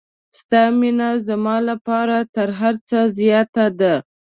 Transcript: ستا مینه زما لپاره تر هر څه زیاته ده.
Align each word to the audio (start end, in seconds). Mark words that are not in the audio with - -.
ستا 0.39 0.63
مینه 0.79 1.09
زما 1.27 1.55
لپاره 1.69 2.17
تر 2.35 2.49
هر 2.59 2.75
څه 2.87 2.97
زیاته 3.17 3.65
ده. 3.79 3.93